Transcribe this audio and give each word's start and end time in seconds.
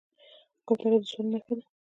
کوتره 0.67 0.97
د 1.01 1.03
سولې 1.11 1.29
نښه 1.33 1.53
ده 1.57 1.63